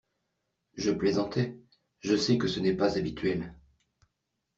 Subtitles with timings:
[0.77, 1.59] Je plaisantais,
[1.99, 3.53] je sais que ce n’est pas habituel.